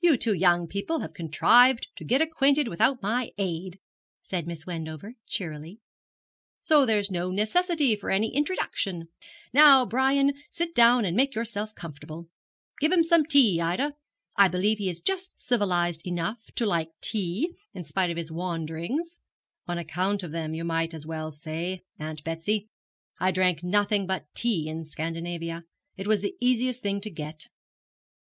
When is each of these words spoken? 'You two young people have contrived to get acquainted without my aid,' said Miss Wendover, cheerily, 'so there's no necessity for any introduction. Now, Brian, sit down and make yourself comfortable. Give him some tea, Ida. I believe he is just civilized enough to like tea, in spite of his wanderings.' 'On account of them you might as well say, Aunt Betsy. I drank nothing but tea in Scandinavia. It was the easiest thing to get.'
'You 0.00 0.16
two 0.16 0.32
young 0.32 0.66
people 0.68 1.00
have 1.00 1.12
contrived 1.12 1.88
to 1.96 2.02
get 2.04 2.22
acquainted 2.22 2.66
without 2.66 3.02
my 3.02 3.32
aid,' 3.36 3.78
said 4.22 4.46
Miss 4.46 4.64
Wendover, 4.64 5.16
cheerily, 5.26 5.80
'so 6.62 6.86
there's 6.86 7.10
no 7.10 7.30
necessity 7.30 7.94
for 7.94 8.08
any 8.08 8.34
introduction. 8.34 9.08
Now, 9.52 9.84
Brian, 9.84 10.32
sit 10.48 10.74
down 10.74 11.04
and 11.04 11.14
make 11.14 11.34
yourself 11.34 11.74
comfortable. 11.74 12.30
Give 12.80 12.90
him 12.90 13.02
some 13.02 13.26
tea, 13.26 13.60
Ida. 13.60 13.96
I 14.34 14.48
believe 14.48 14.78
he 14.78 14.88
is 14.88 14.98
just 14.98 15.38
civilized 15.38 16.06
enough 16.06 16.46
to 16.54 16.64
like 16.64 16.98
tea, 17.02 17.54
in 17.74 17.84
spite 17.84 18.08
of 18.08 18.16
his 18.16 18.32
wanderings.' 18.32 19.18
'On 19.68 19.76
account 19.76 20.22
of 20.22 20.32
them 20.32 20.54
you 20.54 20.64
might 20.64 20.94
as 20.94 21.04
well 21.06 21.30
say, 21.30 21.82
Aunt 21.98 22.24
Betsy. 22.24 22.70
I 23.18 23.30
drank 23.30 23.62
nothing 23.62 24.06
but 24.06 24.32
tea 24.34 24.68
in 24.70 24.86
Scandinavia. 24.86 25.66
It 25.98 26.06
was 26.06 26.22
the 26.22 26.34
easiest 26.40 26.82
thing 26.82 27.02
to 27.02 27.10
get.' 27.10 27.48